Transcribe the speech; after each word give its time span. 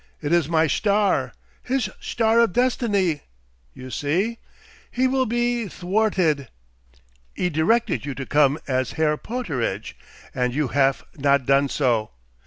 It 0.19 0.33
is 0.33 0.49
my 0.49 0.65
schtar!' 0.65 1.31
His 1.61 1.87
schtar 2.01 2.43
of 2.43 2.53
Destiny! 2.53 3.21
You 3.75 3.91
see? 3.91 4.39
He 4.89 5.07
will 5.07 5.27
be 5.27 5.65
dthwarted. 5.67 6.47
He 7.35 7.51
directed 7.51 8.03
you 8.03 8.15
to 8.15 8.25
come 8.25 8.57
as 8.67 8.93
Herr 8.93 9.15
Pooterage, 9.15 9.93
and 10.33 10.55
you 10.55 10.69
haf 10.69 11.03
not 11.17 11.45
done 11.45 11.69
so. 11.69 12.09